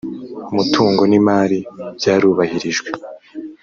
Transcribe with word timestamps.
mutungo 0.55 1.01
n 1.11 1.13
imali 1.19 1.59
byarubahirijwe 1.97 2.89